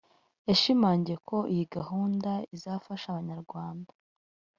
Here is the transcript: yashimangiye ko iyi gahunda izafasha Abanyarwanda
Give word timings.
yashimangiye 0.49 1.17
ko 1.29 1.37
iyi 1.53 1.65
gahunda 1.75 2.31
izafasha 2.55 3.05
Abanyarwanda 3.09 3.91